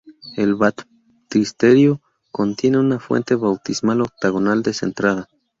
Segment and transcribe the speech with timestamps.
[0.35, 2.01] El baptisterio
[2.31, 5.29] contiene una fuente bautismal octagonal descentrada.